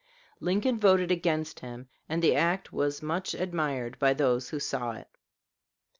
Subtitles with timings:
[0.39, 5.07] Lincoln voted against him, and the act was much admired by those who saw it.